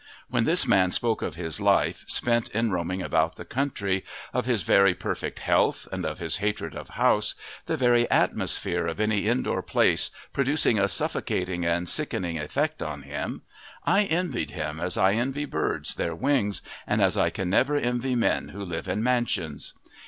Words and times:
When 0.31 0.45
this 0.45 0.65
man 0.65 0.89
spoke 0.91 1.21
of 1.21 1.35
his 1.35 1.61
life, 1.61 2.05
spent 2.07 2.49
in 2.55 2.71
roaming 2.71 3.03
about 3.03 3.35
the 3.35 3.45
country, 3.45 4.03
of 4.33 4.47
his 4.47 4.63
very 4.63 4.95
perfect 4.95 5.37
health, 5.37 5.87
and 5.91 6.07
of 6.07 6.17
his 6.17 6.37
hatred 6.37 6.75
of 6.75 6.89
houses, 6.97 7.35
the 7.67 7.77
very 7.77 8.09
atmosphere 8.09 8.87
of 8.87 8.99
any 8.99 9.27
indoor 9.27 9.61
place 9.61 10.09
producing 10.33 10.79
a 10.79 10.87
suffocating 10.87 11.67
and 11.67 11.87
sickening 11.87 12.39
effect 12.39 12.81
on 12.81 13.03
him, 13.03 13.43
I 13.85 14.05
envied 14.05 14.49
him 14.49 14.79
as 14.79 14.97
I 14.97 15.11
envy 15.13 15.45
birds 15.45 15.93
their 15.93 16.15
wings 16.15 16.63
and 16.87 16.99
as 16.99 17.15
I 17.15 17.29
can 17.29 17.51
never 17.51 17.75
envy 17.75 18.15
men 18.15 18.49
who 18.49 18.65
live 18.65 18.87
in 18.87 19.03
mansions. 19.03 19.71